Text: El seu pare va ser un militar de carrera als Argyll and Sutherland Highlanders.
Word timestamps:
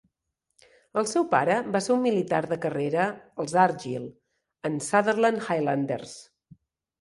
El 1.01 1.09
seu 1.09 1.25
pare 1.33 1.57
va 1.75 1.81
ser 1.87 1.93
un 1.95 2.01
militar 2.05 2.39
de 2.53 2.57
carrera 2.63 3.03
als 3.43 3.53
Argyll 3.65 4.09
and 4.71 4.87
Sutherland 4.87 5.47
Highlanders. 5.47 6.17